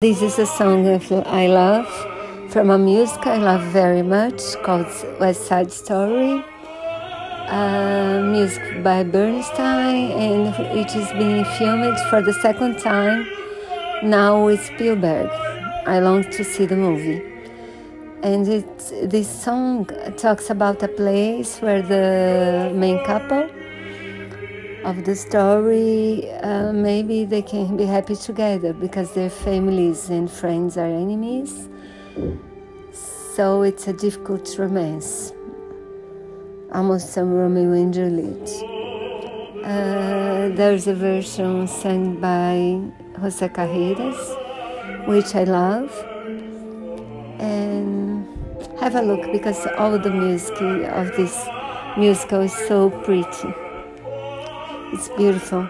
[0.00, 0.86] This is a song
[1.26, 1.88] I love
[2.52, 4.86] from a music I love very much called
[5.18, 6.44] West Side Story.
[7.48, 13.26] Uh, music by Bernstein, and it is being filmed for the second time
[14.04, 15.30] now with Spielberg.
[15.84, 17.20] I long to see the movie.
[18.22, 19.86] And it, this song
[20.16, 23.50] talks about a place where the main couple
[24.88, 30.78] of the story, uh, maybe they can be happy together because their families and friends
[30.78, 31.68] are enemies.
[33.34, 35.34] So it's a difficult romance,
[36.72, 38.48] almost some Romeo and Juliet.
[39.62, 42.80] Uh, there's a version sung by
[43.20, 44.20] Jose Carreras,
[45.06, 45.90] which I love.
[47.40, 48.26] And
[48.80, 50.58] have a look because all the music
[51.00, 51.36] of this
[51.98, 53.67] musical is so pretty.
[54.92, 55.68] It's beautiful.